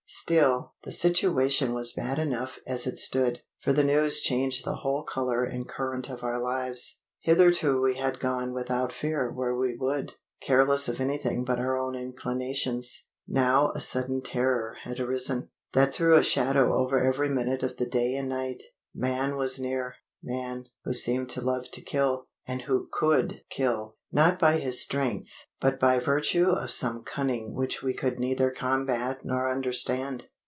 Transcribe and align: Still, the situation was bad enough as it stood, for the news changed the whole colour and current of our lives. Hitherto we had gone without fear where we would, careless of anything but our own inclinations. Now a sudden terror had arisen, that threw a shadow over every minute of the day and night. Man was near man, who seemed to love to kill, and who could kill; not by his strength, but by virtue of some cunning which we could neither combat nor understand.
Still, 0.13 0.73
the 0.83 0.91
situation 0.91 1.73
was 1.73 1.93
bad 1.93 2.19
enough 2.19 2.59
as 2.67 2.85
it 2.85 2.97
stood, 2.99 3.39
for 3.61 3.71
the 3.71 3.81
news 3.83 4.19
changed 4.19 4.65
the 4.65 4.75
whole 4.75 5.03
colour 5.03 5.45
and 5.45 5.65
current 5.69 6.09
of 6.09 6.21
our 6.21 6.37
lives. 6.37 6.99
Hitherto 7.21 7.81
we 7.81 7.95
had 7.95 8.19
gone 8.19 8.51
without 8.51 8.91
fear 8.91 9.31
where 9.31 9.55
we 9.55 9.77
would, 9.77 10.11
careless 10.41 10.89
of 10.89 10.99
anything 10.99 11.45
but 11.45 11.59
our 11.59 11.77
own 11.79 11.95
inclinations. 11.95 13.07
Now 13.25 13.71
a 13.73 13.79
sudden 13.79 14.21
terror 14.21 14.75
had 14.81 14.99
arisen, 14.99 15.49
that 15.71 15.93
threw 15.93 16.17
a 16.17 16.23
shadow 16.23 16.73
over 16.73 16.99
every 16.99 17.29
minute 17.29 17.63
of 17.63 17.77
the 17.77 17.87
day 17.87 18.13
and 18.17 18.27
night. 18.27 18.61
Man 18.93 19.37
was 19.37 19.61
near 19.61 19.95
man, 20.21 20.65
who 20.83 20.91
seemed 20.91 21.29
to 21.29 21.41
love 21.41 21.71
to 21.71 21.79
kill, 21.81 22.27
and 22.45 22.63
who 22.63 22.87
could 22.91 23.43
kill; 23.49 23.95
not 24.13 24.37
by 24.37 24.57
his 24.57 24.81
strength, 24.81 25.45
but 25.61 25.79
by 25.79 25.97
virtue 25.97 26.49
of 26.49 26.69
some 26.69 27.01
cunning 27.01 27.53
which 27.53 27.81
we 27.81 27.93
could 27.93 28.19
neither 28.19 28.51
combat 28.51 29.19
nor 29.23 29.49
understand. 29.49 30.27